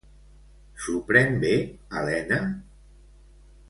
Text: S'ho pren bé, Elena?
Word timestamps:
S'ho 0.85 0.95
pren 1.11 1.39
bé, 1.45 1.53
Elena? 2.03 2.41